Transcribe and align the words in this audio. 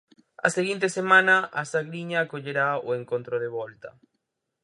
A 0.47 0.49
seguinte 0.57 0.87
semana 0.97 1.35
A 1.61 1.63
Sangriña 1.71 2.17
acollerá 2.21 2.67
o 2.87 2.89
encontro 2.99 3.35
de 3.43 3.49
volta. 3.57 3.89